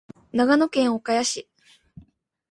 [0.33, 1.47] 長野県岡谷市